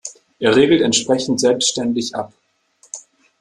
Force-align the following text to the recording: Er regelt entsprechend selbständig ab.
Er 0.39 0.55
regelt 0.55 0.81
entsprechend 0.81 1.39
selbständig 1.39 2.15
ab. 2.15 2.33